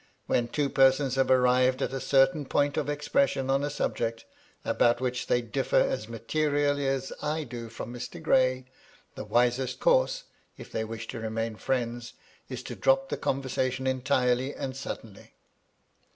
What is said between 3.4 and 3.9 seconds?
on a